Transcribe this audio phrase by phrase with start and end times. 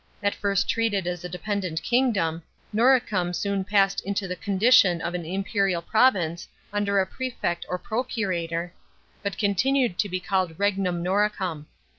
[0.15, 2.41] * At first treated as a dependent kingdom,
[2.73, 8.73] Noricum soon passed into the condition of an imperial province under a pefect or procurator,
[9.21, 11.67] but continued to be called regnum Noricum.